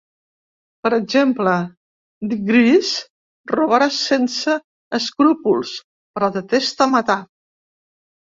[0.85, 1.51] Per exemple,
[2.31, 2.89] diGriz
[3.55, 4.55] robarà sense
[5.01, 5.75] escrúpols,
[6.17, 7.21] però detesta matar.